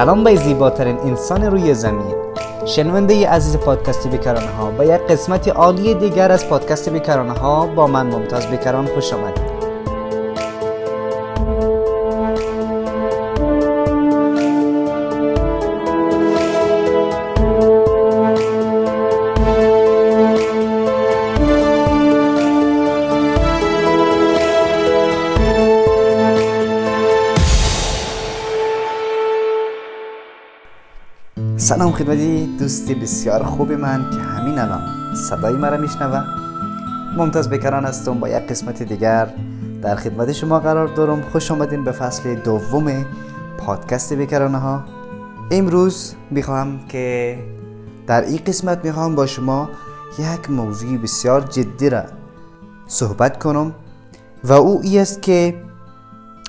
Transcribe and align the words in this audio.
سلام 0.00 0.24
به 0.24 0.36
زیباترین 0.36 0.98
انسان 0.98 1.42
روی 1.42 1.74
زمین. 1.74 2.14
شنونده 2.66 3.28
عزیز 3.28 3.56
پادکست 3.56 4.08
بیکرانه 4.08 4.50
ها 4.50 4.70
با 4.70 4.84
یک 4.84 5.00
قسمت 5.00 5.48
عالی 5.48 5.94
دیگر 5.94 6.32
از 6.32 6.48
پادکست 6.48 6.88
بیکرانه 6.88 7.32
ها 7.32 7.66
با 7.66 7.86
من 7.86 8.06
ممتاز 8.06 8.46
بیکران 8.46 8.86
خوش 8.86 9.12
آمدید. 9.12 9.59
سلام 31.70 31.92
خدمتی 31.92 32.56
دوستی 32.58 32.94
بسیار 32.94 33.42
خوب 33.42 33.72
من 33.72 34.10
که 34.10 34.16
همین 34.16 34.58
الان 34.58 35.14
صدای 35.14 35.54
مرا 35.54 35.76
میشنوه. 35.76 36.22
ممتاز 37.16 37.50
بکران 37.50 37.84
هستم 37.84 38.20
با 38.20 38.28
یک 38.28 38.46
قسمت 38.46 38.82
دیگر 38.82 39.34
در 39.82 39.96
خدمت 39.96 40.32
شما 40.32 40.60
قرار 40.60 40.86
دارم. 40.86 41.22
خوش 41.22 41.50
آمدین 41.50 41.84
به 41.84 41.92
فصل 41.92 42.34
دوم 42.34 43.04
پادکست 43.58 44.12
بکرانه 44.12 44.58
ها 44.58 44.84
امروز 45.50 46.14
می‌خواهم 46.30 46.86
که 46.88 47.38
در 48.06 48.22
این 48.22 48.40
قسمت 48.46 48.84
می‌خواهم 48.84 49.14
با 49.14 49.26
شما 49.26 49.68
یک 50.18 50.50
موضوع 50.50 50.98
بسیار 50.98 51.40
جدی 51.40 51.90
را 51.90 52.02
صحبت 52.86 53.38
کنم 53.38 53.72
و 54.44 54.52
او 54.52 54.80
ای 54.82 54.98
است 54.98 55.22
که 55.22 55.62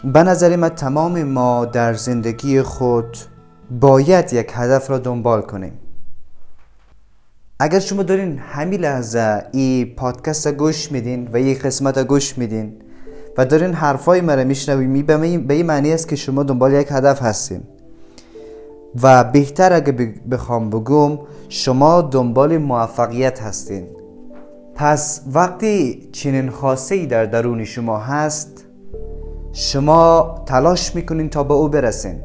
به 0.04 0.24
نظر 0.24 0.56
من 0.56 0.70
تمام 0.70 1.24
ما 1.24 1.66
در 1.66 1.94
زندگی 1.94 2.62
خود 2.62 3.18
باید 3.80 4.34
یک 4.34 4.52
هدف 4.54 4.90
را 4.90 4.98
دنبال 4.98 5.42
کنیم. 5.42 5.74
اگر 7.60 7.80
شما 7.80 8.04
دارین 8.04 8.38
همین 8.38 8.80
لحظه 8.80 9.44
این 9.52 9.96
پادکست 9.96 10.48
را 10.48 10.54
گوش 10.54 10.92
میدین 10.92 11.28
و 11.28 11.38
این 11.38 11.58
قسمت 11.64 11.98
را 11.98 12.04
گوش 12.04 12.38
میدین 12.38 12.74
و 13.38 13.46
دارین 13.46 13.74
حرفای 13.74 14.22
مرا 14.22 14.44
میشنویم 14.44 15.06
به 15.48 15.54
این 15.54 15.66
معنی 15.66 15.94
است 15.94 16.08
که 16.08 16.16
شما 16.16 16.44
دنبال 16.44 16.74
یک 16.74 16.88
هدف 16.92 17.22
هستین. 17.22 17.62
و 19.02 19.24
بهتر 19.24 19.74
اگه 19.74 19.92
بخوام 20.32 20.70
بگم 20.70 21.20
شما 21.50 22.02
دنبال 22.02 22.58
موفقیت 22.58 23.42
هستین. 23.42 23.88
پس 24.76 25.22
وقتی 25.34 26.10
چنین 26.12 26.50
خاصه 26.50 26.96
ای 26.96 27.06
در 27.06 27.26
درون 27.26 27.64
شما 27.64 27.98
هست 27.98 28.66
شما 29.54 30.36
تلاش 30.46 30.96
می‌کنین 30.96 31.30
تا 31.30 31.44
به 31.44 31.54
او 31.54 31.70
برسین. 31.70 32.22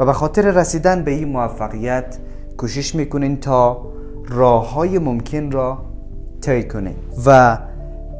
و 0.00 0.06
به 0.06 0.12
خاطر 0.12 0.50
رسیدن 0.50 1.04
به 1.04 1.10
این 1.10 1.28
موفقیت 1.28 2.18
کوشش 2.56 2.94
می‌کنین 2.94 3.40
تا 3.40 3.86
راه 4.28 4.74
های 4.74 4.98
ممکن 4.98 5.50
را 5.50 5.78
طی 6.40 6.62
کنین 6.68 6.94
و 7.26 7.58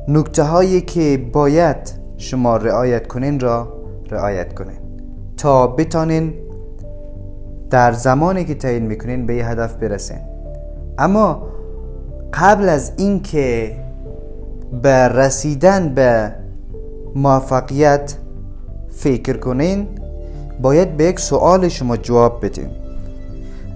نکته 0.09 0.43
هایی 0.43 0.81
که 0.81 1.29
باید 1.33 1.77
شما 2.17 2.57
رعایت 2.57 3.07
کنین 3.07 3.41
را 3.41 3.69
رعایت 4.11 4.55
کنین 4.55 4.79
تا 5.37 5.67
بتانین 5.67 6.35
در 7.71 7.93
زمانی 7.93 8.45
که 8.45 8.55
تعیین 8.55 8.87
می‌کنین 8.87 9.27
به 9.27 9.35
یه 9.35 9.47
هدف 9.47 9.75
برسین. 9.75 10.21
اما 10.99 11.43
قبل 12.33 12.69
از 12.69 12.93
اینکه 12.97 13.77
به 14.83 15.09
رسیدن 15.09 15.95
به 15.95 16.33
موفقیت 17.15 18.15
فکر 18.89 19.37
کنین 19.37 19.89
باید 20.63 20.97
به 20.97 21.05
یک 21.05 21.21
سوال 21.21 21.69
شما 21.69 21.97
جواب 21.97 22.45
بدیم. 22.45 22.71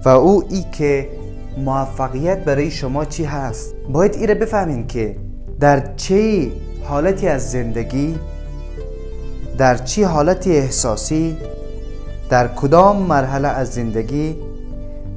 و 0.05 0.09
او 0.09 0.43
ای 0.49 0.63
که 0.71 1.09
موفقیت 1.57 2.45
برای 2.45 2.71
شما 2.71 3.05
چی 3.05 3.23
هست؟ 3.23 3.75
باید 3.89 4.15
ای 4.15 4.27
را 4.27 4.35
بفهمین 4.35 4.87
که 4.87 5.15
در 5.59 5.95
چه 5.95 6.47
حالتی 6.83 7.27
از 7.27 7.51
زندگی 7.51 8.15
در 9.57 9.77
چه 9.77 10.07
حالتی 10.07 10.51
احساسی 10.51 11.37
در 12.29 12.47
کدام 12.47 13.01
مرحله 13.01 13.47
از 13.47 13.71
زندگی 13.71 14.35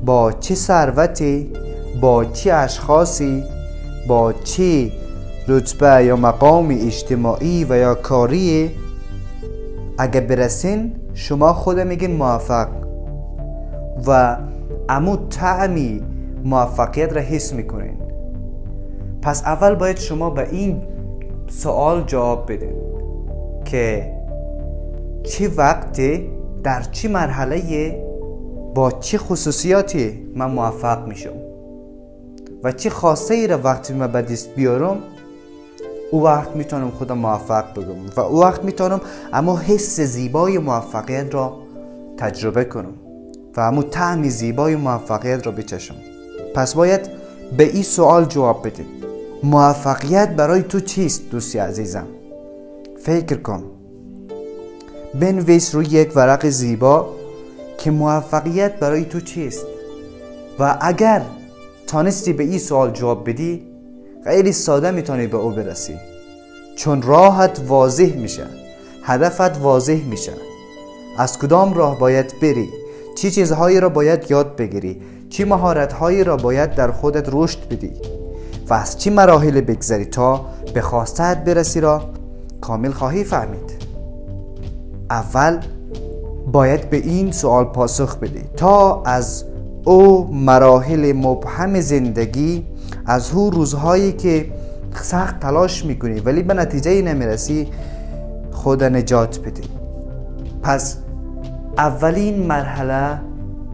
با 0.05 0.33
چه 0.33 0.55
ثروتی 0.55 1.53
با 2.01 2.25
چه 2.25 2.55
اشخاصی 2.55 3.45
با 4.09 4.33
چه 4.33 4.93
رتبه 5.49 6.05
یا 6.05 6.17
مقام 6.17 6.69
اجتماعی 6.71 7.65
و 7.65 7.77
یا 7.77 7.95
کاری؟ 7.95 8.71
اگه 9.99 10.21
برسین 10.21 10.93
شما 11.19 11.53
خود 11.53 11.81
میگین 11.81 12.17
موفق. 12.17 12.69
و 14.07 14.37
امو 14.89 15.17
تعمی 15.17 16.03
موفقیت 16.45 17.13
را 17.13 17.21
حس 17.21 17.53
می‌کنین. 17.53 17.97
پس 19.23 19.43
اول 19.45 19.75
باید 19.75 19.99
شما 19.99 20.31
به 20.31 20.49
این 20.51 20.83
سوال 21.49 22.03
جواب 22.03 22.53
بدین 22.53 22.73
که 23.65 24.13
چه 25.23 25.49
وقتی 25.57 26.31
در 26.63 26.83
چه 26.83 27.09
مرحله 27.09 27.97
با 28.75 28.91
چه 28.91 29.19
خصوصیاتی 29.19 30.27
من 30.35 30.51
موفق 30.51 31.07
میشم؟ 31.07 31.37
و 32.63 32.73
چه 32.73 32.91
خاصه 32.91 33.35
ای 33.35 33.47
را 33.47 33.61
وقتی 33.65 33.95
من 33.95 34.13
به 34.13 34.23
دست 34.23 34.55
بیارم 34.55 34.97
او 36.11 36.23
وقت 36.23 36.57
می‌تونم 36.57 36.91
خودم 36.91 37.19
موفق 37.19 37.73
بگم 37.75 38.07
و 38.17 38.21
او 38.21 38.41
وقت 38.41 38.65
می‌تونم 38.65 39.01
اما 39.33 39.57
حس 39.57 40.01
زیبای 40.01 40.59
موفقیت 40.59 41.35
را 41.35 41.59
تجربه 42.17 42.65
کنم 42.65 42.95
و 43.57 43.61
اما 43.61 43.83
طعم 43.83 44.29
زیبای 44.29 44.77
موفقیت 44.77 45.47
را 45.47 45.53
بچشم. 45.53 45.95
پس 46.55 46.75
باید 46.75 47.01
به 47.57 47.65
این 47.65 47.83
سوال 47.83 48.25
جواب 48.25 48.67
بدیم 48.67 48.87
موفقیت 49.43 50.37
برای 50.37 50.63
تو 50.63 50.81
چیست 50.81 51.31
دوستی 51.31 51.59
عزیزم؟ 51.59 52.07
فکر 53.03 53.37
کن. 53.37 53.63
بنویس 55.21 55.75
روی 55.75 55.87
یک 55.87 56.17
ورق 56.17 56.47
زیبا 56.47 57.15
که 57.79 57.91
موفقیت 57.91 58.79
برای 58.79 59.05
تو 59.05 59.21
چیست 59.21 59.67
و 60.59 60.79
اگر 60.81 61.23
تانستی 61.87 62.33
به 62.33 62.45
این 62.45 62.59
سوال 62.59 62.91
جواب 62.91 63.29
بدی 63.29 63.68
خیلی 64.25 64.53
ساده 64.53 64.91
می‌تونی 64.91 65.27
به 65.27 65.37
او 65.37 65.51
برسی. 65.51 65.95
چون 66.77 67.03
راحت 67.03 67.61
واضح 67.67 68.17
میشه 68.17 68.47
هدفت 69.03 69.61
واضح 69.61 70.05
میشه. 70.05 70.33
از 71.19 71.39
کدام 71.39 71.75
راه 71.75 71.99
باید 71.99 72.35
بری؟ 72.43 72.69
چی 73.17 73.31
چیزهایی 73.31 73.81
را 73.81 73.89
باید 73.89 74.31
یاد 74.31 74.57
بگیری؟ 74.57 75.03
چی 75.29 75.45
مهارتهایی 75.45 76.25
را 76.25 76.37
باید 76.37 76.75
در 76.75 76.91
خودت 76.91 77.29
رشد 77.33 77.69
بدی؟ 77.69 77.93
و 78.69 78.75
از 78.75 78.99
چی 78.99 79.11
مراحل 79.11 79.61
بگذری 79.61 80.05
تا 80.05 80.47
به 80.75 80.81
خواستت 80.81 81.45
برسی 81.45 81.81
را 81.81 82.03
کامل 82.61 82.91
خواهی 82.91 83.25
فهمید؟ 83.25 83.79
اول 85.11 85.61
باید 86.53 86.91
به 86.91 86.97
این 86.97 87.33
سوال 87.33 87.65
پاسخ 87.65 88.17
بدی 88.17 88.43
تا 88.57 89.03
از 89.03 89.45
او 89.85 90.29
مراحل 90.33 91.13
مبهم 91.13 91.81
زندگی 91.81 92.67
از 93.09 93.31
هو 93.31 93.51
روزهایی 93.51 94.13
که 94.13 94.47
سخت 94.95 95.41
تلاش 95.41 95.85
می‌کنی 95.85 96.21
ولی 96.21 96.43
به 96.43 96.55
نتیجه 96.55 97.03
نمی‌رسی 97.03 97.69
خود 98.53 98.85
نجات 98.85 99.41
بدی 99.41 99.63
پس 100.63 100.99
اولین 101.79 102.47
مرحله 102.47 103.21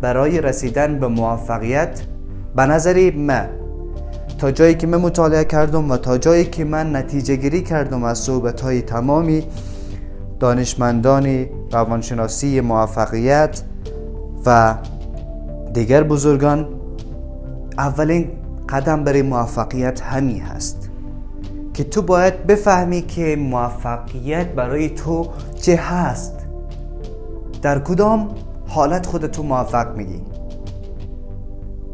برای 0.00 0.40
رسیدن 0.40 0.98
به 1.00 1.08
موفقیت 1.08 2.00
به 2.56 2.66
نظر 2.66 3.10
من 3.10 3.48
تا 4.38 4.50
جایی 4.50 4.75
که 4.75 4.86
من 4.86 5.00
مطالعه 5.00 5.44
کردم 5.44 5.90
و 5.90 5.96
تا 5.96 6.19
جایی 6.19 6.44
که 6.44 6.64
من 6.64 6.96
نتیجه 6.96 7.36
گیری 7.36 7.62
کردم 7.62 8.04
از 8.04 8.19
صحبت 8.19 8.60
های 8.60 8.82
تمامی 8.82 9.46
دانشمندان 10.40 11.46
روانشناسی 11.72 12.60
موفقیت 12.60 13.62
و 14.46 14.75
دیگر 15.72 16.02
بزرگان 16.02 16.69
اولین 17.78 18.31
قدم 18.69 19.05
برای 19.05 19.22
موفقیت 19.22 20.02
همی 20.02 20.38
هست 20.38 20.90
که 21.75 21.84
تو 21.84 22.02
باید 22.02 22.46
بفهمی 22.46 23.02
که 23.02 23.37
موفقیت 23.37 24.46
برای 24.55 24.88
تو 24.88 25.28
چه 25.55 25.76
هست. 25.76 26.46
در 27.62 27.78
کدام 27.78 28.28
حالت 28.66 29.06
خودتو 29.06 29.43
موفق 29.43 29.96
میگی؟ 29.96 30.22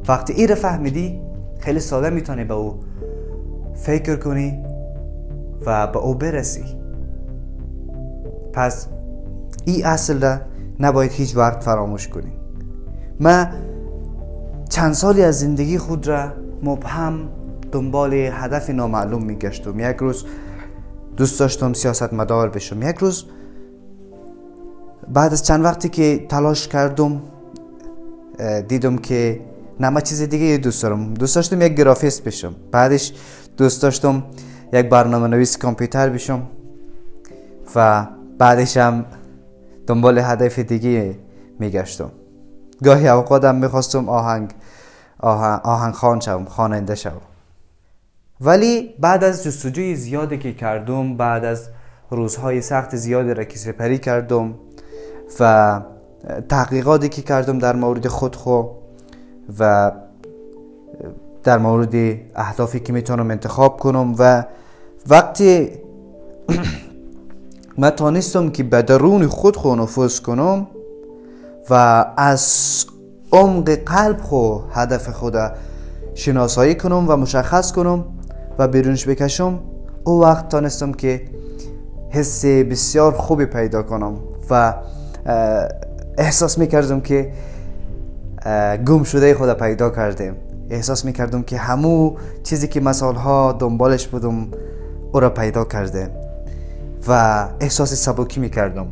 وقتی 0.09 0.33
این 0.33 0.55
فهمیدی 0.55 1.21
خیلی 1.59 1.81
ساده 1.81 2.11
می‌تونی 2.11 2.45
به 2.45 2.55
او 2.55 2.81
فکر 3.75 4.17
کنی 4.17 4.65
و 5.67 5.87
به 5.87 5.99
او 5.99 6.15
برسی. 6.15 6.65
پس 8.53 8.87
این 9.65 9.87
اصل 9.87 10.23
را 10.23 10.39
نباید 10.81 11.11
هیچ 11.13 11.37
وقت 11.37 11.63
فراموش 11.63 12.09
کنی. 12.09 12.33
من 13.21 13.53
چند 14.69 14.93
سالی 14.93 15.23
از 15.23 15.41
زندگی 15.41 15.79
خود 15.79 16.09
را 16.09 16.33
مبهم 16.63 17.29
دنبال 17.73 18.15
هدف 18.15 18.71
نامعلوم 18.71 19.25
میگشتم. 19.25 19.81
یک 19.81 19.97
روز 19.97 20.25
دوست 21.17 21.41
داشتم 21.41 21.73
سیاست 21.73 22.13
مدار 22.13 22.49
بشم. 22.49 22.83
یک 22.83 22.97
روز 22.97 23.25
بعد 25.09 25.33
از 25.33 25.47
چند 25.47 25.65
وقتی 25.65 25.89
که 25.89 26.27
تلاش 26.29 26.69
کردم 26.69 27.23
دیدم 28.69 28.99
که 28.99 29.41
نه 29.81 30.01
چیز 30.01 30.23
دیگه 30.23 30.57
دوست 30.57 30.83
دارم. 30.83 31.15
دوست 31.15 31.35
داشتم 31.37 31.63
یک 31.63 31.75
گرافیست 31.75 32.25
بشم. 32.25 32.55
بعدش 32.73 33.13
دوست 33.57 33.83
داشتم 33.83 34.23
یک 34.73 34.89
برنامه 34.89 35.29
نویس 35.29 35.57
کامپیوتر 35.59 36.09
بشم 36.09 36.43
و 37.75 38.07
بعدش 38.39 38.77
هم 38.77 39.05
دنبال 39.87 40.19
هدف 40.19 40.59
دیگه 40.59 41.15
میگشتم. 41.59 42.11
گاهی 42.85 43.09
اوقاتم 43.09 43.55
می‌خواستم 43.55 44.09
آهنگ 44.09 44.51
آهنگ 45.23 45.95
خان 45.95 46.21
شوم 46.21 46.45
خواننده 46.45 46.95
شوم. 46.95 47.21
ولی 48.41 48.95
بعد 48.99 49.25
از 49.25 49.45
جستجوی 49.45 49.97
زیادی 49.97 50.39
که 50.39 50.53
کردم 50.53 51.17
بعد 51.17 51.45
از 51.45 51.69
روزهای 52.11 52.63
سخت 52.63 52.97
زیادی 52.97 53.35
را 53.35 53.45
که 53.45 53.59
سپری 53.59 53.99
کردم 53.99 54.55
و 55.41 55.81
تحقیقاتی 56.49 57.09
که 57.09 57.23
کردم 57.23 57.59
در 57.59 57.77
مورد 57.77 58.09
خود 58.09 58.37
خو 58.37 58.63
و 59.59 59.93
در 61.43 61.59
مورد 61.59 61.95
اهدافی 62.35 62.81
که 62.81 62.93
می‌تونم 62.93 63.31
انتخاب 63.31 63.79
کنم 63.79 64.15
و 64.19 64.45
وقتی 65.09 65.71
من 67.79 67.91
تانستم 67.91 68.51
که 68.51 68.63
به 68.63 68.83
درون 68.83 69.27
خود 69.27 69.57
خو 69.57 69.75
نفوذ 69.75 70.21
کنم 70.21 70.67
و 71.71 72.05
از 72.17 72.87
عمق 73.33 73.71
قلب 73.71 74.21
خو 74.21 74.59
هدف 74.73 75.09
خود 75.09 75.35
شناسایی 76.15 76.75
کنم 76.75 77.09
و 77.09 77.17
مشخص 77.17 77.73
کنم 77.73 78.05
و 78.59 78.69
بیرونش 78.69 79.09
بکشم 79.09 79.59
او 80.05 80.23
وقت 80.23 80.49
تانستم 80.49 80.93
که 80.93 81.23
حس 82.11 82.45
بسیار 82.45 83.13
خوبی 83.13 83.45
پیدا 83.45 83.83
کنم 83.83 84.17
و 84.51 84.75
احساس 86.19 86.59
می‌کردم 86.59 87.01
که 87.01 87.33
گم 88.87 89.03
شده 89.03 89.35
خدا 89.35 89.55
پیدا 89.55 89.91
کردم. 89.91 90.37
احساس 90.71 91.05
می‌کردم 91.05 91.43
که 91.43 91.57
همو 91.57 92.17
چیزی 92.43 92.69
که 92.69 92.81
مسائل 92.81 93.59
دنبالش 93.59 94.07
بودم 94.07 94.49
او 95.13 95.21
را 95.21 95.31
پیدا 95.31 95.65
کرده 95.65 96.11
و 97.09 97.47
احساس 97.61 97.95
سبکی 97.95 98.41
می‌کردم 98.41 98.87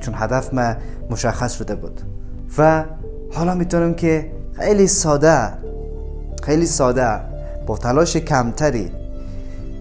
چون 0.00 0.14
هدف 0.16 0.54
ما 0.54 0.74
مشخص 1.10 1.52
شده 1.52 1.74
بود. 1.74 2.00
و 2.58 2.84
حالا 3.32 3.54
می‌تونم 3.54 3.94
که 3.94 4.30
خیلی 4.52 4.86
ساده 4.86 5.48
خیلی 6.42 6.66
ساده 6.66 7.20
با 7.66 7.76
تلاش 7.76 8.16
کمتری 8.16 8.90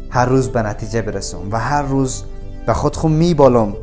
هر 0.10 0.26
روز 0.26 0.50
به 0.50 0.62
نتیجه 0.62 1.02
برسم 1.02 1.38
و 1.52 1.60
هر 1.60 1.82
روز 1.82 2.24
به 2.66 2.74
خود 2.74 2.96
خود 2.96 3.12
میبالم 3.12 3.74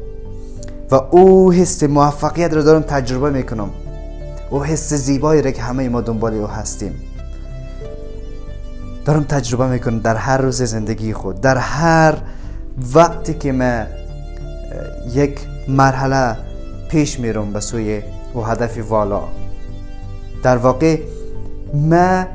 و 0.91 0.95
او 0.95 1.53
حس 1.53 1.83
موفقیت 1.83 2.53
رو 2.55 2.63
دارم 2.63 2.83
تجربه 2.83 3.31
می‌کنم. 3.31 3.71
او 4.51 4.65
حس 4.65 4.95
زیبایی 4.95 5.43
را 5.43 5.51
که 5.51 5.63
همه 5.63 5.89
ما 5.89 6.01
دنبال 6.01 6.35
او 6.35 6.47
هستیم. 6.47 6.95
دارم 9.05 9.25
تجربه 9.25 9.67
می‌کنم 9.67 9.99
در 9.99 10.17
هر 10.17 10.39
روز 10.39 10.63
زندگی 10.63 11.13
خود 11.13 11.41
در 11.41 11.59
هر 11.59 12.15
وقتی 12.95 13.35
که 13.35 13.53
من 13.53 13.87
یک 15.15 15.41
مرحله 15.69 16.37
پیش 16.89 17.21
میرم 17.21 17.53
به 17.53 17.61
سوی 17.61 18.03
او 18.35 18.45
هدف 18.47 18.91
والا. 18.91 19.23
در 20.47 20.57
واقع 20.57 20.99
من 21.75 22.27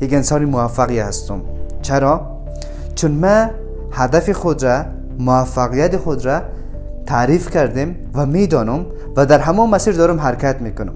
یک 0.00 0.12
انسانی 0.12 0.44
موفقی 0.44 0.98
هستم. 0.98 1.40
چرا؟ 1.82 2.20
چون 2.94 3.10
من 3.10 3.50
هدف 3.92 4.30
خود 4.30 4.62
را 4.62 4.84
موفقیت 5.18 5.96
خود 5.96 6.24
را 6.24 6.40
تعریف 7.06 7.50
کردم 7.50 7.94
و 8.14 8.26
می‌دانم 8.26 8.86
و 9.16 9.26
در 9.26 9.38
همون 9.38 9.70
مسیر 9.70 9.94
دارم 9.94 10.20
حرکت 10.20 10.60
می‌کنم. 10.60 10.94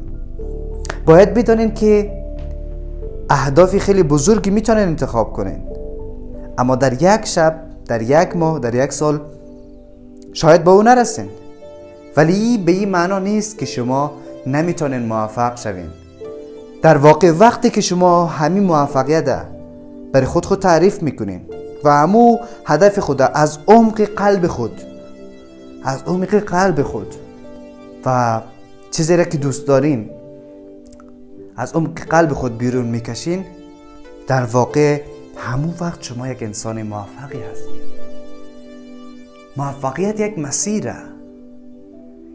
باید 1.07 1.35
بدانین 1.35 1.75
که 1.75 2.13
اهدافی 3.31 3.81
خیلی 3.81 4.03
بزرگی 4.03 4.51
می‌تونن 4.51 4.81
انتخاب 4.81 5.33
کنین. 5.33 5.63
اما 6.59 6.77
در 6.77 6.93
یک 6.93 7.25
شب 7.25 7.55
در 7.87 8.03
یک 8.03 8.37
ماه 8.37 8.59
در 8.59 8.75
یک 8.75 8.93
سال 8.93 9.21
شاید 10.33 10.65
به 10.65 10.71
او 10.71 10.83
نرسین. 10.83 11.29
ولی 12.17 12.59
به 12.59 12.73
این 12.73 12.89
معنا 12.89 13.19
نیست 13.19 13.59
که 13.59 13.67
شما 13.67 14.11
نمی‌تونین 14.47 15.03
موفق 15.03 15.57
شوین. 15.57 16.06
در 16.83 16.97
واقع 16.97 17.31
وقتی 17.31 17.71
که 17.71 17.81
شما 17.81 18.27
همین 18.27 18.63
موفقیت 18.63 19.47
برای 20.13 20.27
خود 20.27 20.47
خود 20.47 20.59
تعریف 20.59 21.03
می‌کنین 21.03 21.41
و 21.85 21.91
همو 21.91 22.39
هدف 22.65 22.99
خود 22.99 23.23
از 23.23 23.59
عمق 23.69 24.01
قلب 24.01 24.47
خود 24.47 24.83
از 25.85 26.03
عمق 26.03 26.35
قلب 26.35 26.83
خود 26.83 27.15
و 28.07 28.41
چیزی 28.91 29.17
را 29.17 29.25
که 29.25 29.39
دوست 29.39 29.67
دارین 29.67 30.11
از 31.57 31.73
عمق 31.73 32.01
قلب 32.01 32.33
خود 32.33 32.59
بیرون 32.59 32.87
می‌کشین 32.87 33.45
در 34.27 34.43
واقع 34.45 35.01
همون 35.37 35.75
وقت 35.81 36.03
شما 36.03 36.29
یک 36.29 36.43
انسان 36.43 36.83
موفقی 36.83 37.39
هستید. 37.43 37.87
موفقیت 39.57 40.21
یک 40.21 40.39
مسیره 40.39 40.97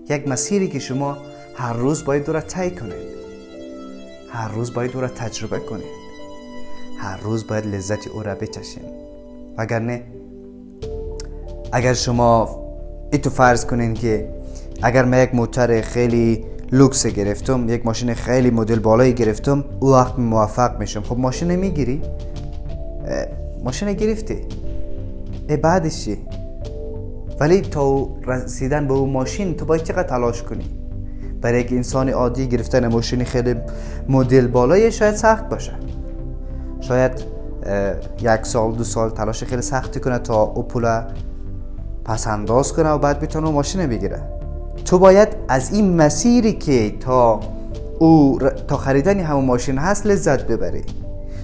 یک 0.10 0.28
مسیری 0.28 0.68
که 0.68 0.80
شما 0.80 1.18
هر 1.56 1.74
روز 1.74 2.06
باید 2.06 2.26
دو 2.26 2.34
را 2.34 2.42
طی 2.42 2.72
کنید. 2.72 3.21
هر 4.34 4.52
روز 4.52 4.74
باید 4.74 4.96
او 4.96 5.02
را 5.02 5.08
تجربه 5.08 5.60
کنید 5.60 6.02
هر 6.98 7.18
روز 7.18 7.48
باید 7.48 7.66
لذت 7.66 8.08
او 8.08 8.24
را 8.24 8.36
بچشین 8.36 8.84
اگر 9.58 9.80
نه 9.80 10.04
اگر 11.72 11.94
شما 11.94 12.50
ایتو 13.12 13.30
فرض 13.30 13.66
کنین 13.66 13.94
که 13.94 14.30
اگر 14.82 15.06
من 15.06 15.24
یک 15.24 15.36
موتر 15.36 15.82
خیلی 15.82 16.46
لوکس 16.72 17.08
گرفتم 17.08 17.70
یک 17.70 17.86
ماشین 17.86 18.14
خیلی 18.14 18.50
مدل 18.50 18.80
بالایی 18.80 19.14
گرفتم 19.14 19.66
او 19.80 19.92
وقت 19.92 20.20
موفق 20.20 20.80
میشم. 20.80 21.02
خب 21.02 21.18
ماشین 21.18 21.56
می‌گیری؟ 21.56 22.02
ماشین 23.64 23.94
گرفتی. 23.94 24.38
ای 25.50 25.58
بعدش 25.58 26.06
چی؟ 26.06 26.18
ولی 27.40 27.62
تا 27.62 28.10
رسیدن 28.28 28.88
به 28.88 28.94
اون 28.94 29.10
ماشین 29.10 29.56
تو 29.56 29.66
باید 29.66 29.84
چقدر 29.84 30.04
تلاش 30.04 30.44
کنی؟ 30.44 30.81
برای 31.42 31.62
یک 31.62 31.72
انسان 31.72 32.10
عادی 32.10 32.48
گرفتن 32.48 32.88
ماشین 32.88 33.24
خیلی 33.24 33.56
مدل 34.10 34.48
بالایی 34.48 34.92
شاید 34.92 35.16
سخت 35.16 35.50
باشه. 35.50 35.74
شاید 36.82 37.12
یک 38.22 38.46
سال 38.46 38.72
دو 38.72 38.84
سال 38.84 39.10
تلاش 39.10 39.44
خیلی 39.44 39.62
سختی 39.62 40.00
کنه 40.00 40.20
تا 40.20 40.42
او 40.44 40.64
پول 40.64 41.02
پس 42.06 42.28
انداز 42.28 42.74
کنه 42.74 42.90
و 42.90 42.98
بعد 42.98 43.20
بتونه 43.20 43.52
ماشین 43.52 43.88
بگیره. 43.88 44.22
تو 44.86 45.00
باید 45.00 45.28
از 45.48 45.74
این 45.74 45.96
مسیری 45.96 46.54
که 46.54 46.98
تا 47.00 47.40
او 48.00 48.40
تا 48.68 48.78
خریدن 48.78 49.20
همون 49.20 49.46
ماشین 49.46 49.78
هست 49.78 50.06
لذت 50.06 50.48
ببری. 50.48 50.84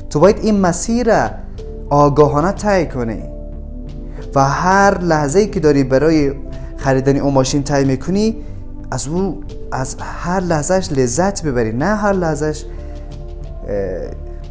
تو 0.10 0.20
باید 0.20 0.38
این 0.42 0.60
مسیر 0.60 1.14
آگاهانه 1.90 2.52
طی 2.52 2.86
کنی 2.86 3.24
و 4.36 4.44
هر 4.44 4.98
لحظه 4.98 5.40
ای 5.40 5.48
که 5.48 5.60
داری 5.60 5.84
برای 5.84 6.34
خریدن 6.78 7.18
اون 7.18 7.34
ماشین 7.34 7.64
طی 7.64 7.86
می‌کنی 7.86 8.36
از 8.92 9.08
او 9.08 9.44
از 9.72 9.96
هر 10.00 10.40
لحظهش 10.40 10.92
لذت 10.92 11.46
ببری 11.46 11.72
نه 11.72 11.86
هر 11.86 12.14
لحظهش 12.14 12.66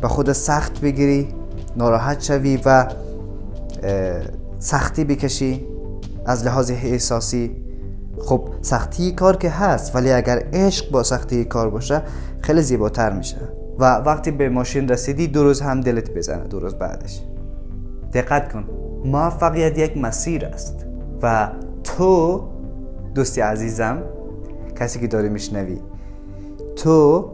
به 0.00 0.08
خود 0.08 0.32
سخت 0.32 0.80
بگیری 0.80 1.28
ناراحت 1.76 2.22
شوی 2.22 2.60
و 2.64 2.86
سختی 4.58 5.04
بکشی 5.04 5.66
از 6.26 6.44
لحاظ 6.44 6.70
احساسی. 6.70 7.56
خب 8.18 8.48
سختی 8.62 9.12
کار 9.12 9.36
که 9.36 9.50
هست 9.50 9.96
ولی 9.96 10.12
اگر 10.12 10.42
عشق 10.52 10.90
با 10.90 11.02
سختی 11.02 11.44
کار 11.44 11.70
باشه 11.70 12.02
خیلی 12.40 12.62
زیباتر 12.62 13.12
میشه. 13.12 13.36
و 13.78 13.84
وقتی 13.84 14.30
به 14.30 14.48
ماشین 14.48 14.88
رسیدی 14.88 15.26
دو 15.26 15.42
روز 15.42 15.60
هم 15.60 15.80
دلت 15.80 16.10
بزنه 16.10 16.44
دو 16.44 16.60
روز 16.60 16.74
بعدش. 16.74 17.22
دقت 18.12 18.52
کن 18.52 18.64
موفقیت 19.04 19.78
یک 19.78 19.96
مسیر 19.96 20.44
است 20.44 20.86
و 21.22 21.48
تو 21.84 22.42
دوستی 23.14 23.40
عزیزم 23.40 24.02
کسی 24.76 25.00
که 25.00 25.06
داری 25.06 25.28
میشنوی. 25.28 25.80
تو 26.76 27.30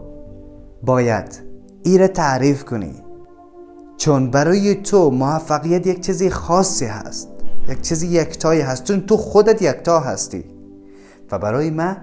باید 0.83 1.43
ایره 1.83 2.09
تعریف 2.09 2.65
کنی. 2.65 2.95
چون 3.97 4.31
برای 4.31 4.75
تو 4.75 5.11
موفقیت 5.11 5.87
یک 5.87 6.01
چیزی 6.01 6.31
خاصی 6.31 6.85
هست 6.85 7.29
یک 7.69 7.81
چیزی 7.81 8.07
یکتایی 8.07 8.61
هست 8.61 8.85
چون 8.85 9.01
تو 9.01 9.17
خودت 9.17 9.63
یکتا 9.63 10.01
هستی. 10.01 10.45
و 11.33 11.39
برای 11.39 11.71
من 11.71 11.97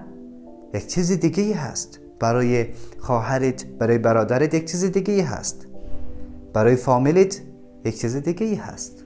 یک 0.74 0.86
چیز 0.86 1.12
دیگه 1.12 1.54
هست. 1.56 1.98
برای 2.20 2.66
خواهرت 2.98 3.64
برای 3.66 3.98
برادرت 3.98 4.54
یک 4.54 4.70
چیز 4.70 4.84
دیگه 4.84 5.24
هست. 5.24 5.66
برای 6.52 6.76
فامیلت 6.76 7.40
یک 7.84 8.00
چیز 8.00 8.16
دیگه 8.16 8.56
هست. 8.56 9.04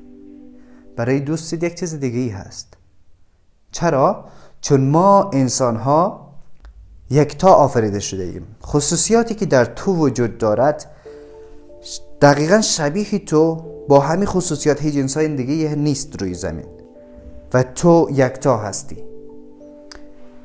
برای 0.97 1.21
دوستت 1.21 1.62
یک 1.64 1.75
چیز 1.75 1.95
دیگه 1.95 2.35
هست. 2.35 2.76
چرا؟ 3.73 4.25
چون 4.61 4.91
ما 4.91 5.31
انسان 5.33 5.76
ها 5.76 6.24
یکتا 7.11 7.49
آفریده 7.49 8.01
شده 8.01 8.23
ایم. 8.23 8.47
خصوصیاتی 8.63 9.35
که 9.35 9.47
در 9.47 9.65
تو 9.65 9.95
وجود 9.95 10.39
دارد 10.39 10.91
دقیقا 12.23 12.61
شبیه 12.61 13.19
تو 13.19 13.55
با 13.89 14.01
همین 14.01 14.27
خصوصیات 14.27 14.83
هیچ 14.83 14.97
انسان 14.97 15.37
دیگه 15.37 15.75
نیست 15.75 16.23
روی 16.23 16.35
زمین. 16.35 16.67
و 17.55 17.63
تو 17.63 18.09
یکتا 18.13 18.57
هستی. 18.57 18.97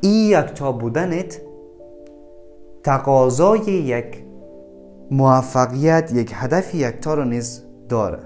این 0.01 0.39
یکتا 0.39 0.71
بودنت 0.71 1.41
تقاضای 2.83 3.59
یک 3.65 4.23
موفقیت 5.11 6.11
یک 6.13 6.31
هدف 6.35 6.75
یکتا 6.75 7.13
رو 7.13 7.23
نیز 7.25 7.63
داره. 7.89 8.23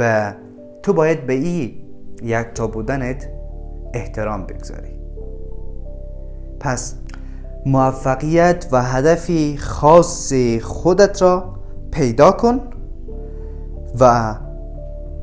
و 0.00 0.34
تو 0.82 0.92
باید 0.92 1.26
به 1.26 1.32
این 1.32 1.74
یکتا 2.22 2.66
بودنت 2.66 3.28
احترام 3.94 4.46
بگذاری. 4.46 5.00
پس 6.60 6.94
موفقیت 7.66 8.66
و 8.72 8.82
هدفی 8.82 9.56
خاص 9.56 10.32
خودت 10.62 11.22
را 11.22 11.54
پیدا 11.90 12.30
کن 12.30 12.60
و 14.00 14.34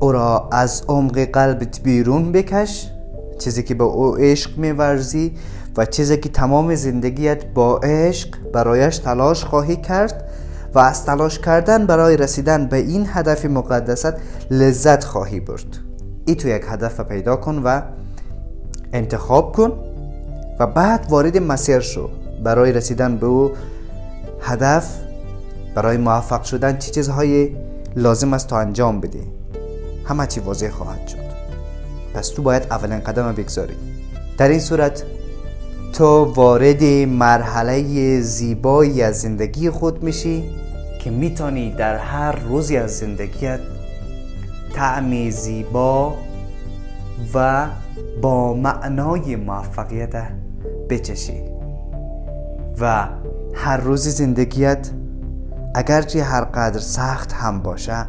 او 0.00 0.12
را 0.12 0.48
از 0.52 0.82
عمق 0.88 1.18
قلبت 1.18 1.80
بیرون 1.80 2.32
بکش. 2.32 2.90
چیزی 3.38 3.62
که 3.62 3.74
به 3.74 3.84
او 3.84 4.16
عشق 4.16 4.58
میورزی 4.58 5.32
و 5.76 5.84
چیزی 5.86 6.16
که 6.16 6.28
تمام 6.28 6.74
زندگیت 6.74 7.46
با 7.46 7.78
عشق 7.78 8.28
برایش 8.52 8.98
تلاش 8.98 9.44
خواهی 9.44 9.76
کرد 9.76 10.30
و 10.74 10.78
از 10.78 11.04
تلاش 11.04 11.38
کردن 11.38 11.86
برای 11.86 12.16
رسیدن 12.16 12.66
به 12.66 12.76
این 12.76 13.06
هدف 13.08 13.44
مقدست 13.44 14.14
لذت 14.50 15.04
خواهی 15.04 15.40
برد. 15.40 15.78
ای 16.26 16.34
تو 16.34 16.48
یک 16.48 16.64
هدف 16.68 17.00
پیدا 17.00 17.36
کن 17.36 17.62
و 17.64 17.80
انتخاب 18.92 19.52
کن 19.52 19.72
و 20.60 20.66
بعد 20.66 21.06
وارد 21.10 21.38
مسیر 21.38 21.80
شو. 21.80 22.23
برای 22.44 22.72
رسیدن 22.72 23.16
به 23.16 23.26
او 23.26 23.52
هدف 24.40 24.96
برای 25.74 25.96
موفق 25.96 26.42
شدن 26.42 26.78
چه 26.78 26.90
چیزهای 26.90 27.50
لازم 27.96 28.32
است 28.32 28.48
تا 28.48 28.58
انجام 28.58 29.00
بده. 29.00 29.20
همه 30.04 30.26
چی 30.26 30.40
واضح 30.40 30.70
خواهد 30.70 31.08
شد. 31.08 31.18
پس 32.14 32.28
تو 32.28 32.42
باید 32.42 32.62
اولین 32.70 33.00
قدم 33.00 33.32
بگذاری. 33.32 33.74
در 34.38 34.48
این 34.48 34.60
صورت 34.60 35.04
تو 35.92 36.24
وارد 36.24 36.84
مرحله 37.08 38.20
زیبایی 38.20 39.02
از 39.02 39.20
زندگی 39.20 39.70
خود 39.70 40.02
میشی 40.02 40.44
که 41.00 41.10
می‌تونی 41.10 41.74
در 41.74 41.96
هر 41.96 42.32
روزی 42.32 42.76
از 42.76 42.98
زندگیت 42.98 43.60
طعم 44.74 45.30
زیبا 45.30 46.14
و 47.34 47.66
با 48.22 48.54
معنای 48.54 49.36
موفقیت 49.36 50.14
بچشی. 50.90 51.53
و 52.80 53.08
هر 53.54 53.76
روز 53.76 54.08
زندگیت 54.08 54.90
اگرچه 55.74 56.22
هر 56.22 56.44
قدر 56.44 56.78
سخت 56.78 57.32
هم 57.32 57.62
باشه 57.62 58.06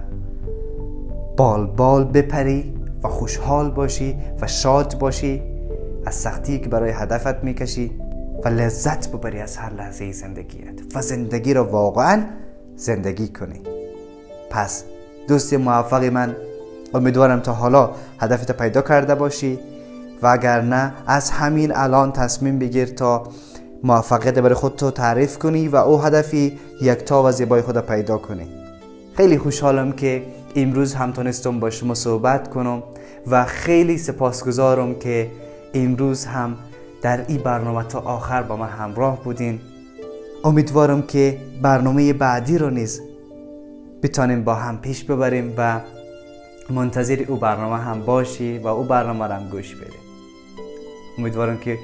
بال 1.38 1.68
بال 1.68 2.04
بپری 2.04 2.76
و 3.04 3.08
خوشحال 3.08 3.72
باشی 3.72 4.18
و 4.42 4.48
شاد 4.48 5.00
باشی 5.00 5.44
از 6.06 6.16
سختی 6.16 6.60
که 6.60 6.70
برای 6.70 6.92
هدفت 6.92 7.44
می‌کشی 7.44 7.92
و 8.46 8.48
لذت 8.48 9.12
ببری 9.12 9.40
از 9.40 9.58
هر 9.58 9.74
لحظه 9.74 10.12
زندگیت 10.12 10.96
و 10.96 11.02
زندگی 11.02 11.54
را 11.54 11.64
واقعا 11.64 12.24
زندگی 12.76 13.28
کنی. 13.28 13.62
پس 14.50 14.84
دوست 15.28 15.54
موفق 15.54 16.04
من 16.04 16.36
امیدوارم 16.94 17.40
تا 17.40 17.54
حالا 17.54 17.90
هدفت 18.20 18.52
پیدا 18.52 18.82
کرده 18.82 19.16
باشی 19.16 19.60
و 20.22 20.28
اگر 20.28 20.62
نه 20.62 20.94
از 21.08 21.32
همین 21.32 21.76
الان 21.76 22.12
تصمیم 22.12 22.60
بگیر 22.60 22.86
تا 22.86 23.24
موفقیت 23.86 24.40
برای 24.40 24.56
خود 24.56 24.76
تو 24.76 24.92
تعریف 24.92 25.38
کنی 25.38 25.68
و 25.68 25.76
او 25.76 26.02
هدفی 26.02 26.60
یکتا 26.82 27.24
و 27.24 27.32
زیبای 27.32 27.62
خود 27.62 27.78
پیدا 27.78 28.18
کنی. 28.18 28.48
خیلی 29.18 29.38
خوشحالم 29.38 29.92
که 29.92 30.24
امروز 30.56 30.94
هم 30.94 31.12
تونستم 31.12 31.60
با 31.60 31.70
شما 31.70 31.94
صحبت 31.94 32.50
کنم 32.50 32.84
و 33.28 33.46
خیلی 33.46 33.98
سپاسگزارم 33.98 34.96
که 34.96 35.32
امروز 35.74 36.26
هم 36.26 36.58
در 37.02 37.26
این 37.28 37.38
برنامه 37.38 37.84
تا 37.84 38.00
آخر 38.00 38.44
با 38.44 38.56
من 38.56 38.68
همراه 38.68 39.24
بودین. 39.24 39.60
امیدوارم 40.44 41.02
که 41.02 41.38
برنامه 41.62 42.14
بعدی 42.14 42.58
رو 42.58 42.70
نیز 42.70 43.02
بتانیم 44.04 44.44
با 44.44 44.56
هم 44.56 44.78
پیش 44.78 45.04
ببریم 45.04 45.54
و 45.58 45.80
منتظر 46.70 47.26
او 47.28 47.36
برنامه 47.36 47.78
هم 47.78 48.02
باشی 48.02 48.58
و 48.58 48.68
او 48.68 48.84
برنامه 48.84 49.26
رو 49.26 49.34
هم 49.34 49.50
گوش 49.50 49.76
بدی. 49.76 49.98
امیدوارم 51.18 51.58
که 51.58 51.78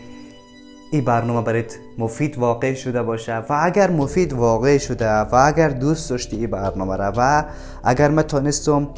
این 0.94 1.06
برنامه 1.06 1.42
برات 1.42 1.78
مفید 1.98 2.38
واقع 2.38 2.74
شده 2.74 3.04
باشه 3.04 3.38
و 3.38 3.46
اگر 3.50 3.92
مفید 3.92 4.34
واقع 4.34 4.78
شده 4.78 5.10
و 5.10 5.36
اگر 5.36 5.70
دوست 5.70 6.10
داشتی 6.10 6.38
این 6.38 6.48
برنامه 6.48 6.96
را 6.98 7.14
و 7.18 7.46
اگر 7.84 8.10
من 8.10 8.24
تانستم 8.24 8.90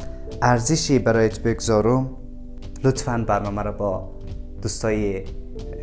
ارزشی 0.42 0.98
برایت 0.98 1.40
بگذارم 1.40 2.10
لطفا 2.84 3.24
برنامه 3.28 3.62
را 3.62 3.72
با 3.72 4.10
دوستای 4.62 5.24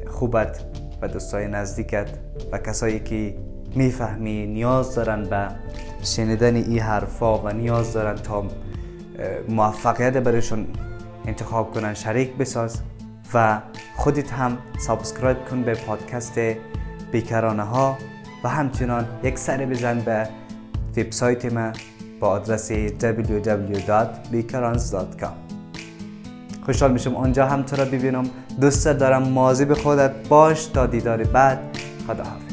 خوبت 0.08 0.66
و 1.02 1.08
دوستای 1.08 1.48
نزدیکت 1.48 2.10
و 2.52 2.58
کسایی 2.58 3.00
که 3.00 3.36
می‌فهمی 3.76 4.48
نیاز 4.48 4.96
دارن 4.96 5.24
به 5.24 5.48
شنیدن 6.04 6.56
این 6.56 6.80
حرفا 6.80 7.38
و 7.38 7.50
نیاز 7.50 7.94
دارن 7.94 8.16
تا 8.16 8.44
موفقیت 9.50 10.18
برایشون 10.18 10.68
انتخاب 11.26 11.74
کنن 11.74 11.94
شریک 11.94 12.36
بساز. 12.38 12.82
و 13.34 13.62
خودت 13.96 14.34
هم 14.34 14.58
subscribe 14.80 15.46
کن 15.46 15.64
به 15.64 15.74
پادکست 15.74 16.40
بیکرانه 17.12 17.64
ها 17.64 17.98
و 18.44 18.50
همچنان 18.50 19.06
یک 19.24 19.40
سر 19.40 19.66
بزن 19.66 20.00
به 20.00 20.28
وبسایت 20.98 21.54
ما 21.54 21.72
با 22.20 22.28
آدرس 22.28 22.72
www.bekarans.com 22.72 25.52
خوشحال 26.66 26.92
میشم 26.92 27.16
آنجا 27.16 27.48
هم 27.48 27.64
تو 27.64 27.76
را 27.76 27.86
ببینم. 27.86 28.24
دوست 28.62 28.88
دارم 28.88 29.24
مواظب 29.24 29.74
خودت 29.74 30.28
باش. 30.28 30.66
تا 30.66 30.86
دیدار 30.86 31.24
بعد 31.24 31.60
خدا 32.08 32.51